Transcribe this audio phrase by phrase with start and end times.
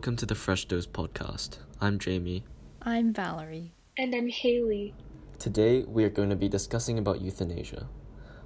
[0.00, 1.58] everyone, and welcome to the Fresh Dose podcast.
[1.78, 2.44] I'm Jamie.
[2.80, 3.74] I'm Valerie.
[3.98, 4.94] And I'm Haley.
[5.38, 7.86] Today, we are going to be discussing about euthanasia.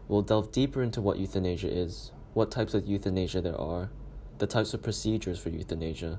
[0.08, 3.90] We'll delve deeper into what euthanasia is, what types of euthanasia there are,
[4.38, 6.18] the types of procedures for euthanasia,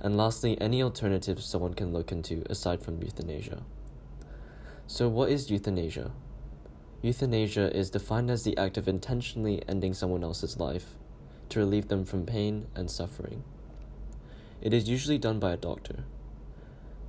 [0.00, 3.62] and lastly, any alternatives someone can look into aside from euthanasia.
[4.86, 6.10] So, what is euthanasia?
[7.00, 10.98] Euthanasia is defined as the act of intentionally ending someone else's life
[11.48, 13.42] to relieve them from pain and suffering.
[14.66, 16.02] It is usually done by a doctor.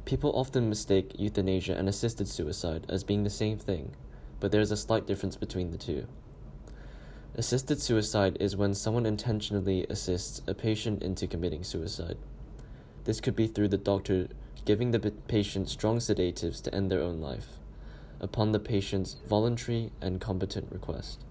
[0.06, 3.96] People often mistake euthanasia and assisted suicide as being the same thing,
[4.40, 6.06] but there is a slight difference between the two.
[7.34, 12.20] Assisted suicide is when someone intentionally assists a patient into committing suicide.
[13.06, 14.28] This could be through the doctor
[14.66, 17.58] giving the patient strong sedatives to end their own life,
[18.20, 21.26] upon the patient's voluntary and competent request.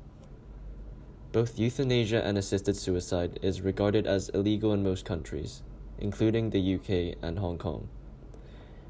[1.30, 5.62] Both euthanasia and assisted suicide is regarded as illegal in most countries,
[5.98, 7.88] including the UK and Hong Kong.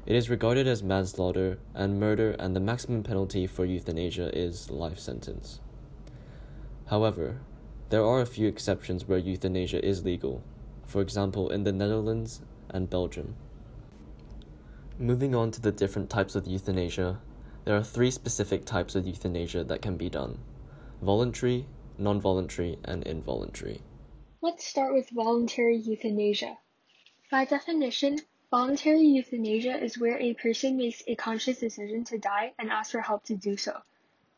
[0.05, 4.99] It is regarded as manslaughter and murder, and the maximum penalty for euthanasia is life
[4.99, 5.59] sentence.
[6.85, 7.41] However,
[7.89, 10.43] there are a few exceptions where euthanasia is legal,
[10.85, 13.35] for example, in the Netherlands and Belgium.
[14.97, 17.19] Moving on to the different types of euthanasia,
[17.65, 20.39] there are three specific types of euthanasia that can be done
[21.01, 23.81] voluntary, non voluntary, and involuntary.
[24.41, 26.57] Let's start with voluntary euthanasia.
[27.29, 32.71] By definition, voluntary euthanasia is where a person makes a conscious decision to die and
[32.71, 33.81] asks for help to do so.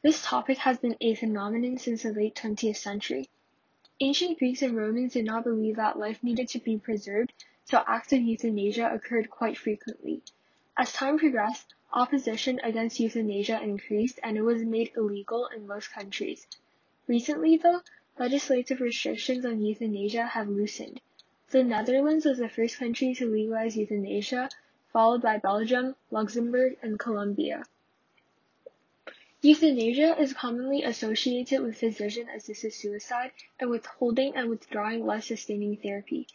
[0.02, 3.30] This topic has been a phenomenon since the late 20th century.
[4.00, 7.32] Ancient Greeks and Romans did not believe that life needed to be preserved,
[7.64, 10.24] so acts of euthanasia occurred quite frequently.
[10.76, 16.48] As time progressed, opposition against euthanasia increased and it was made illegal in most countries.
[17.08, 17.82] Recently, though,
[18.18, 21.02] legislative restrictions on euthanasia have loosened.
[21.52, 24.50] The Netherlands was the first country to legalize euthanasia,
[24.94, 27.64] followed by Belgium, Luxembourg, and Colombia.
[29.42, 36.28] Euthanasia is commonly associated with physician-assisted suicide and withholding and withdrawing life-sustaining therapy.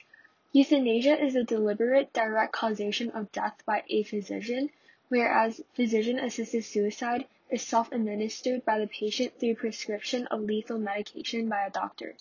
[0.50, 4.70] Euthanasia is the deliberate, direct causation of death by a physician,
[5.10, 11.70] whereas physician-assisted suicide is self-administered by the patient through prescription of lethal medication by a
[11.70, 12.16] doctor.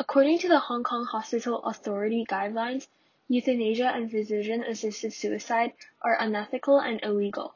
[0.00, 2.88] According to the Hong Kong Hospital Authority guidelines,
[3.28, 7.54] euthanasia and physician-assisted suicide are unethical and illegal.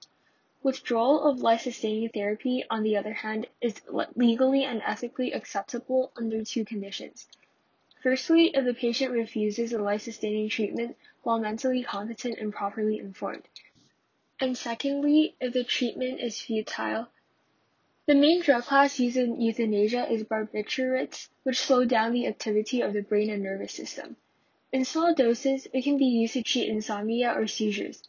[0.62, 3.80] Withdrawal of life-sustaining therapy, on the other hand, is
[4.14, 7.26] legally and ethically acceptable under two conditions.
[8.02, 13.48] Firstly, if the patient refuses the life-sustaining treatment while mentally competent and properly informed.
[14.38, 17.08] And secondly, if the treatment is futile.
[18.06, 22.92] The main drug class used in euthanasia is barbiturates, which slow down the activity of
[22.92, 24.16] the brain and nervous system.
[24.72, 28.02] In small doses, it can be used to treat insomnia or seizures.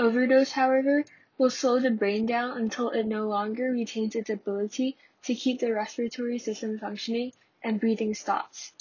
[0.00, 1.04] Overdose, however,
[1.38, 5.72] will slow the brain down until it no longer retains its ability to keep the
[5.72, 7.32] respiratory system functioning
[7.62, 8.72] and breathing stops.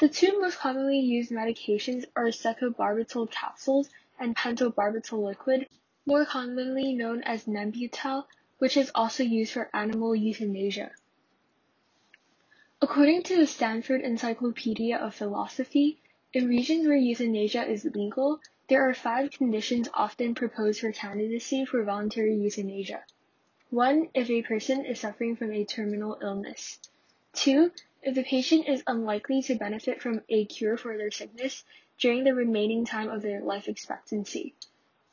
[0.00, 5.68] The two most commonly used medications are secobarbital capsules and pentobarbital liquid,
[6.04, 8.24] more commonly known as Nembutal,
[8.58, 10.90] which is also used for animal euthanasia.
[12.80, 16.00] According to the Stanford Encyclopedia of Philosophy,
[16.32, 21.82] in regions where euthanasia is legal, there are five conditions often proposed for candidacy for
[21.82, 23.04] voluntary euthanasia.
[23.70, 24.10] 1.
[24.14, 26.78] If a person is suffering from a terminal illness.
[27.34, 27.72] 2.
[28.02, 31.64] If the patient is unlikely to benefit from a cure for their sickness
[31.98, 34.54] during the remaining time of their life expectancy.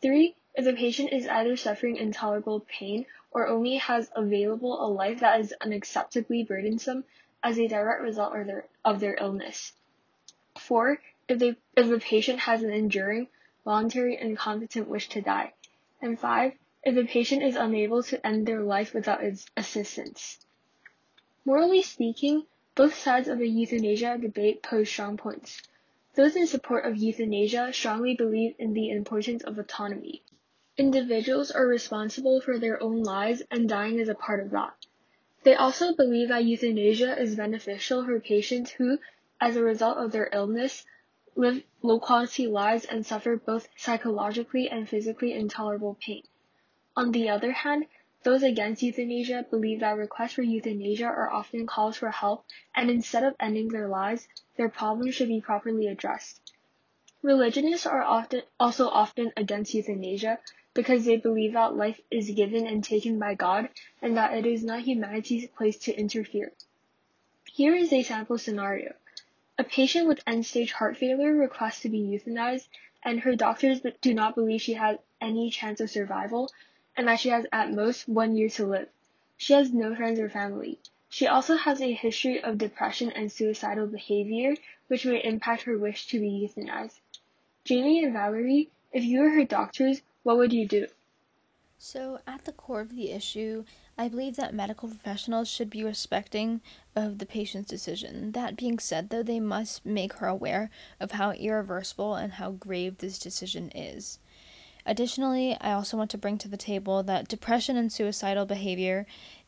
[0.02, 5.22] 3 if the patient is either suffering intolerable pain or only has available a life
[5.22, 7.04] that is unacceptably burdensome
[7.42, 9.74] as a direct result of their, of their illness.
[10.58, 11.00] 4.
[11.28, 13.28] If, they, if the patient has an enduring,
[13.64, 15.54] voluntary, and competent wish to die.
[16.02, 16.54] And 5.
[16.84, 20.40] If the patient is unable to end their life without its assistance.
[21.46, 22.46] Morally speaking,
[22.76, 25.62] both sides of the euthanasia debate pose strong points.
[26.16, 30.22] Those in support of euthanasia strongly believe in the importance of autonomy.
[30.82, 34.74] Individuals are responsible for their own lives and dying is a part of that.
[35.44, 38.98] They also believe that euthanasia is beneficial for patients who,
[39.40, 40.84] as a result of their illness,
[41.36, 46.24] live low quality lives and suffer both psychologically and physically intolerable pain.
[46.98, 47.86] On the other hand,
[48.24, 52.44] those against euthanasia believe that requests for euthanasia are often calls for help
[52.74, 56.42] and instead of ending their lives, their problems should be properly addressed.
[57.22, 60.40] Religionists are often, also often against euthanasia
[60.74, 63.70] because they believe that life is given and taken by God
[64.02, 66.52] and that it is not humanity's place to interfere.
[67.52, 68.94] Here is a sample scenario.
[69.58, 72.68] A patient with end stage heart failure requests to be euthanized,
[73.04, 76.50] and her doctors do not believe she has any chance of survival
[76.96, 78.90] and that she has at most one year to live.
[79.38, 80.80] She has no friends or family.
[81.10, 84.56] She also has a history of depression and suicidal behavior,
[84.88, 87.00] which may impact her wish to be euthanized.
[87.66, 90.88] Jamie and Valerie, if you were her doctors, what would you do?
[91.84, 93.64] So, at the core of the issue,
[93.98, 96.62] I believe that medical professionals should be respecting
[96.96, 98.34] of the patient's decision.
[98.34, 100.70] That being said, though, they must make her aware
[101.00, 104.20] of how irreversible and how grave this decision is.
[104.86, 109.08] Additionally, I also want to bring to the table that depression and suicidal behavior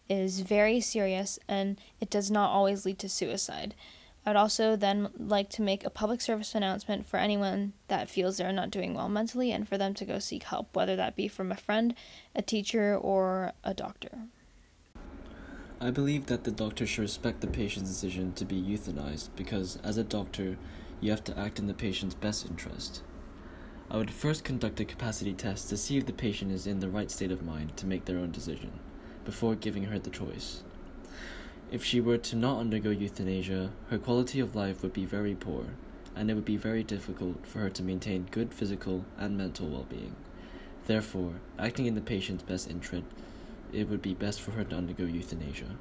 [0.09, 3.73] is very serious and it does not always lead to suicide.
[4.25, 8.53] I'd also then like to make a public service announcement for anyone that feels they're
[8.53, 11.51] not doing well mentally and for them to go seek help, whether that be from
[11.51, 11.93] a friend,
[12.33, 14.27] a teacher, or a doctor.
[15.81, 19.97] I believe that the doctor should respect the patient's decision to be euthanized because, as
[19.97, 20.57] a doctor,
[21.01, 23.03] you have to act in the patient's best interest.
[23.91, 26.89] I would first conduct a capacity test to see if the patient is in the
[26.89, 28.79] right state of mind to make their own decision,
[29.25, 30.63] before giving her the choice.
[31.73, 35.65] If she were to not undergo euthanasia, her quality of life would be very poor,
[36.15, 39.87] and it would be very difficult for her to maintain good physical and mental well
[39.89, 40.15] being.
[40.85, 43.07] Therefore, acting in the patient's best interest,
[43.71, 45.79] it would be best for her to undergo euthanasia.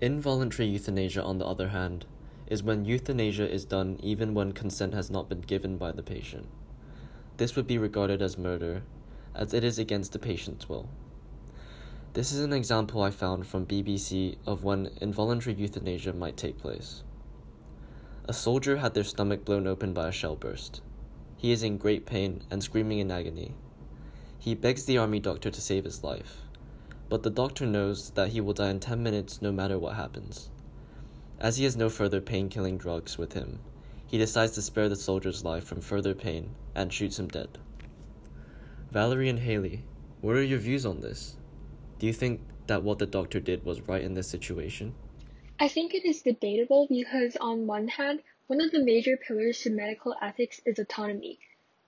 [0.00, 2.04] Involuntary euthanasia, on the other hand,
[2.48, 6.48] is when euthanasia is done even when consent has not been given by the patient.
[7.36, 8.82] This would be regarded as murder,
[9.32, 10.88] as it is against the patient's will.
[12.14, 17.02] This is an example I found from BBC of when involuntary euthanasia might take place.
[18.28, 20.80] A soldier had their stomach blown open by a shell burst.
[21.36, 23.56] He is in great pain and screaming in agony.
[24.38, 26.42] He begs the army doctor to save his life,
[27.08, 30.50] but the doctor knows that he will die in 10 minutes no matter what happens.
[31.40, 33.58] As he has no further pain killing drugs with him,
[34.06, 37.58] he decides to spare the soldier's life from further pain and shoots him dead.
[38.92, 39.82] Valerie and Haley,
[40.20, 41.34] what are your views on this?
[42.04, 44.94] Do you think that what the doctor did was right in this situation?
[45.58, 49.70] I think it is debatable because, on one hand, one of the major pillars to
[49.70, 51.38] medical ethics is autonomy.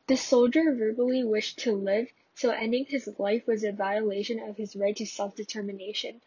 [0.06, 4.74] The soldier verbally wished to live, so ending his life was a violation of his
[4.74, 6.22] right to self determination.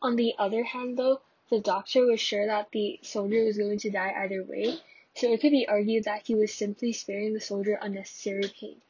[0.00, 3.90] On the other hand, though, the doctor was sure that the soldier was going to
[3.90, 4.78] die either way,
[5.14, 8.80] so it could be argued that he was simply sparing the soldier unnecessary pain.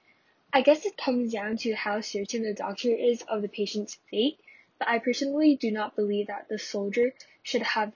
[0.55, 4.39] I guess it comes down to how certain the doctor is of the patient's fate,
[4.79, 7.95] but I personally do not believe that the soldier should have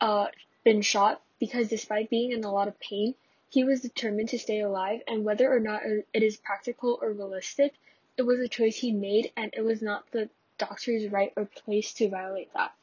[0.00, 0.26] uh,
[0.62, 3.14] been shot because despite being in a lot of pain,
[3.48, 7.72] he was determined to stay alive, and whether or not it is practical or realistic,
[8.18, 10.28] it was a choice he made, and it was not the
[10.58, 12.74] doctor's right or place to violate that.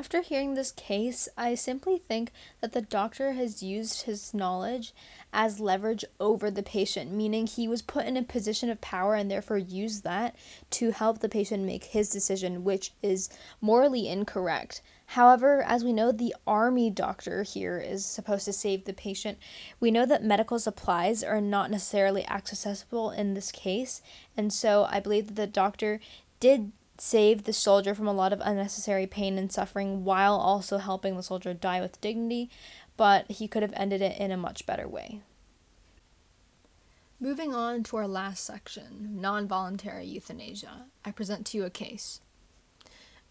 [0.00, 2.30] After hearing this case, I simply think
[2.60, 4.94] that the doctor has used his knowledge
[5.32, 9.28] as leverage over the patient, meaning he was put in a position of power and
[9.28, 10.36] therefore used that
[10.70, 13.28] to help the patient make his decision, which is
[13.60, 14.82] morally incorrect.
[15.06, 19.38] However, as we know, the army doctor here is supposed to save the patient.
[19.80, 24.00] We know that medical supplies are not necessarily accessible in this case,
[24.36, 25.98] and so I believe that the doctor
[26.38, 31.16] did saved the soldier from a lot of unnecessary pain and suffering while also helping
[31.16, 32.50] the soldier die with dignity,
[32.96, 35.20] but he could have ended it in a much better way.
[37.20, 42.20] Moving on to our last section non voluntary euthanasia, I present to you a case.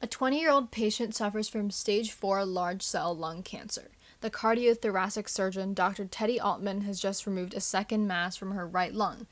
[0.02, 3.92] A 20 year old patient suffers from stage 4 large cell lung cancer.
[4.22, 6.06] The cardiothoracic surgeon, Dr.
[6.06, 9.28] Teddy Altman, has just removed a second mass from her right lung,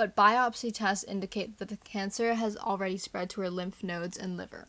[0.00, 4.34] but biopsy tests indicate that the cancer has already spread to her lymph nodes and
[4.34, 4.68] liver.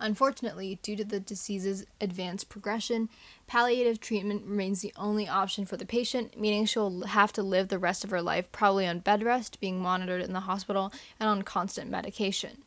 [0.00, 3.08] Unfortunately, due to the disease's advanced progression,
[3.46, 7.78] palliative treatment remains the only option for the patient, meaning she'll have to live the
[7.78, 11.42] rest of her life probably on bed rest, being monitored in the hospital, and on
[11.42, 12.62] constant medication.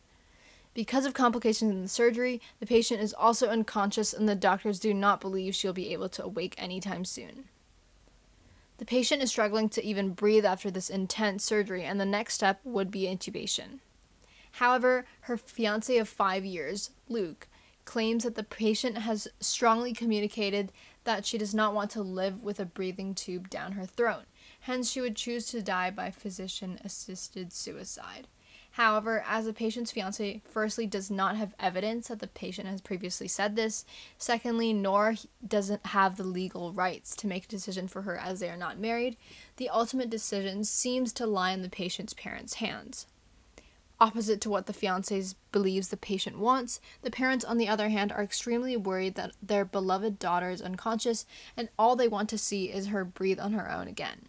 [0.74, 4.94] Because of complications in the surgery, the patient is also unconscious, and the doctors do
[4.94, 7.50] not believe she'll be able to awake anytime soon.
[8.77, 12.60] The patient is struggling to even breathe after this intense surgery, and the next step
[12.63, 13.79] would be intubation.
[14.53, 17.48] However, her fiance of five years, Luke,
[17.86, 20.72] claims that the patient has strongly communicated
[21.05, 24.25] that she does not want to live with a breathing tube down her throat,
[24.62, 28.27] hence, she would choose to die by physician assisted suicide.
[28.77, 33.27] However, as the patient's fiance firstly does not have evidence that the patient has previously
[33.27, 33.86] said this,
[34.19, 35.15] secondly, nor
[35.46, 38.77] doesn't have the legal rights to make a decision for her as they are not
[38.77, 39.17] married,
[39.55, 43.07] the ultimate decision seems to lie in the patient's parents' hands.
[44.00, 48.12] Opposite to what the fiance believes the patient wants, the parents, on the other hand,
[48.12, 51.25] are extremely worried that their beloved daughter is unconscious
[51.57, 54.27] and all they want to see is her breathe on her own again.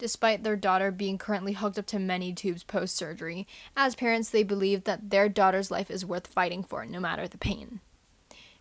[0.00, 4.42] Despite their daughter being currently hooked up to many tubes post surgery, as parents, they
[4.42, 7.80] believe that their daughter's life is worth fighting for, no matter the pain.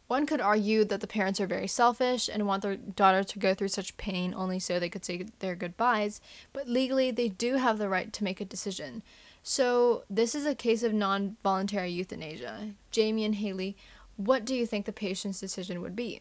[0.07, 3.53] One could argue that the parents are very selfish and want their daughter to go
[3.53, 6.19] through such pain only so they could say their goodbyes,
[6.51, 9.01] but legally they do have the right to make a decision.
[9.41, 12.71] So, this is a case of non voluntary euthanasia.
[12.91, 13.77] Jamie and Haley,
[14.17, 16.19] what do you think the patient's decision would be?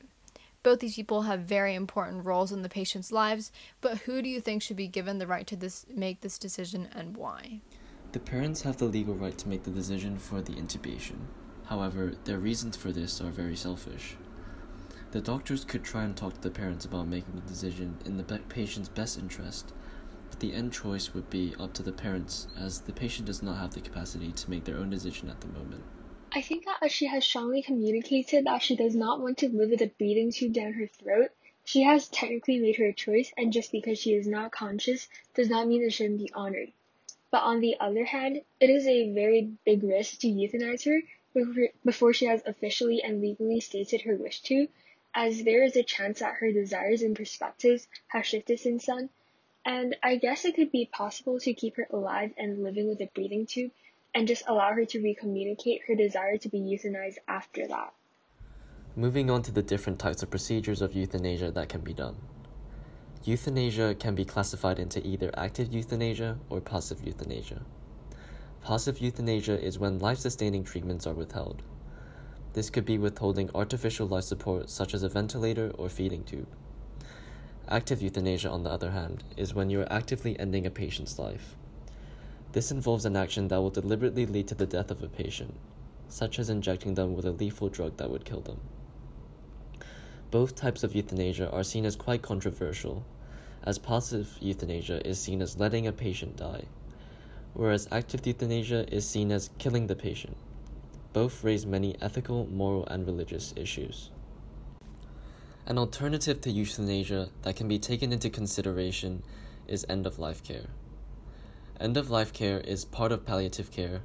[0.63, 4.41] Both these people have very important roles in the patient's lives, but who do you
[4.41, 7.61] think should be given the right to this make this decision and why?
[8.13, 11.27] The parents have the legal right to make the decision for the intubation.
[11.67, 14.17] However, their reasons for this are very selfish.
[15.11, 18.25] The doctors could try and talk to the parents about making the decision in the
[18.49, 19.73] patient's best interest,
[20.29, 23.59] but the end choice would be up to the parents as the patient does not
[23.59, 25.85] have the capacity to make their own decision at the moment.
[26.31, 29.71] I think that as she has strongly communicated that she does not want to live
[29.71, 31.31] with a breathing tube down her throat,
[31.65, 35.67] she has technically made her choice, and just because she is not conscious does not
[35.67, 36.71] mean it shouldn't be honored.
[37.31, 41.01] But on the other hand, it is a very big risk to euthanize her
[41.85, 44.69] before she has officially and legally stated her wish to,
[45.15, 49.09] as there is a chance that her desires and perspectives have shifted since then.
[49.65, 53.07] And I guess it could be possible to keep her alive and living with a
[53.07, 53.73] breathing tube
[54.19, 57.93] and just allow her to recommunicate her desire to be euthanized after that.
[58.97, 62.17] Moving on to the different types of procedures of euthanasia that can be done.
[63.23, 67.63] Euthanasia can be classified into either active euthanasia or passive euthanasia.
[68.65, 71.63] Passive euthanasia is when life sustaining treatments are withheld.
[72.55, 76.49] This could be withholding artificial life support, such as a ventilator or feeding tube.
[77.69, 81.55] Active euthanasia, on the other hand, is when you are actively ending a patient's life.
[82.53, 85.55] This involves an action that will deliberately lead to the death of a patient,
[86.09, 88.61] such as injecting them with a lethal drug that would kill them.
[90.31, 93.05] Both types of euthanasia are seen as quite controversial,
[93.65, 96.65] as passive euthanasia is seen as letting a patient die,
[97.53, 100.37] whereas active euthanasia is seen as killing the patient.
[101.13, 104.11] Both raise many ethical, moral, and religious issues.
[105.67, 109.23] An alternative to euthanasia that can be taken into consideration
[109.67, 110.67] is end of life care.
[111.81, 114.03] End of life care is part of palliative care,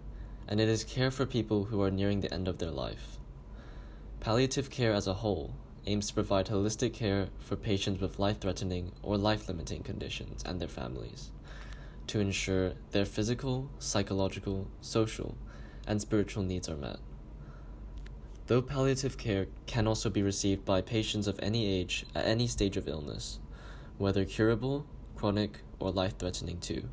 [0.48, 3.18] and it is care for people who are nearing the end of their life.
[4.20, 5.56] Palliative care as a whole
[5.88, 10.60] aims to provide holistic care for patients with life threatening or life limiting conditions and
[10.60, 11.32] their families
[12.06, 15.36] to ensure their physical, psychological, social,
[15.88, 16.98] and spiritual needs are met.
[18.48, 22.78] Though palliative care can also be received by patients of any age at any stage
[22.78, 23.40] of illness,
[23.98, 26.88] whether curable, chronic, or life threatening too.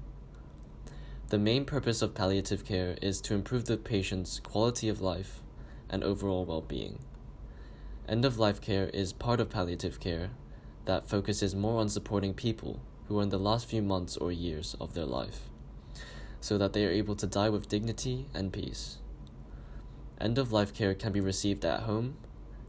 [1.31, 5.43] The main purpose of palliative care is to improve the patient's quality of life
[5.89, 6.99] and overall well being.
[8.09, 10.31] End of life care is part of palliative care
[10.87, 14.75] that focuses more on supporting people who are in the last few months or years
[14.81, 15.43] of their life,
[16.41, 18.99] so that they are able to die with dignity and peace.
[20.21, 22.17] End of life care can be received at home,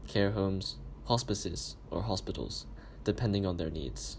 [0.06, 0.76] care homes,
[1.06, 2.66] hospices, or hospitals,
[3.02, 4.18] depending on their needs.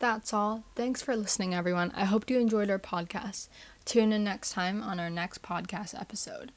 [0.00, 0.64] That's all.
[0.74, 1.92] Thanks for listening, everyone.
[1.94, 3.48] I hope you enjoyed our podcast.
[3.84, 6.52] Tune in next time on our next podcast episode.